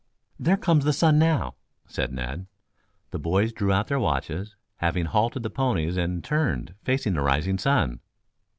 "There 0.39 0.57
comes 0.57 0.83
the 0.83 0.93
sun 0.93 1.19
now," 1.19 1.53
said 1.85 2.11
Ned. 2.11 2.47
The 3.11 3.19
boys 3.19 3.53
drew 3.53 3.71
out 3.71 3.85
their 3.87 3.99
watches, 3.99 4.55
having 4.77 5.05
halted 5.05 5.43
the 5.43 5.51
ponies 5.51 5.95
and 5.95 6.23
turned 6.23 6.73
facing 6.83 7.13
the 7.13 7.21
rising 7.21 7.59
sun. 7.59 7.99